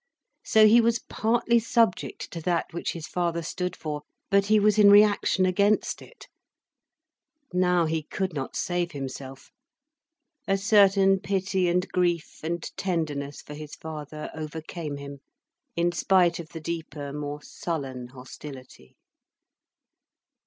[0.43, 4.79] So he was partly subject to that which his father stood for, but he was
[4.79, 6.27] in reaction against it.
[7.53, 9.51] Now he could not save himself.
[10.47, 15.19] A certain pity and grief and tenderness for his father overcame him,
[15.75, 18.95] in spite of the deeper, more sullen hostility.